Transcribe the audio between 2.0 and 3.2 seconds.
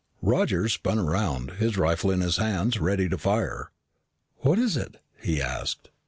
in his hands, ready to